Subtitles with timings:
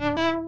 [0.00, 0.39] Thank you.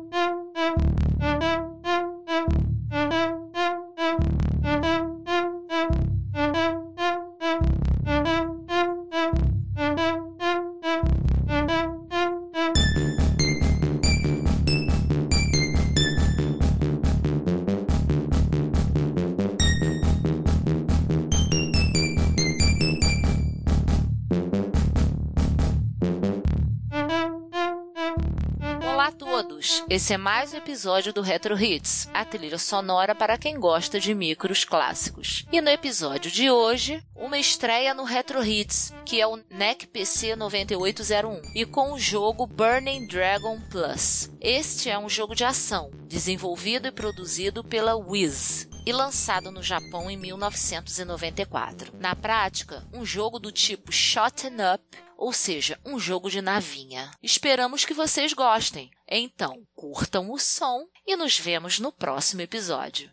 [29.92, 34.14] Esse é mais um episódio do Retro Hits, a trilha sonora para quem gosta de
[34.14, 35.44] micros clássicos.
[35.52, 40.34] E no episódio de hoje, uma estreia no Retro Hits, que é o NEC PC
[40.34, 44.30] 9801, e com o jogo Burning Dragon Plus.
[44.40, 50.10] Este é um jogo de ação, desenvolvido e produzido pela Wiz e lançado no Japão
[50.10, 51.92] em 1994.
[52.00, 54.82] Na prática, um jogo do tipo Shot Up,
[55.22, 57.08] ou seja, um jogo de navinha.
[57.22, 58.90] Esperamos que vocês gostem.
[59.08, 63.08] Então, curtam o som e nos vemos no próximo episódio.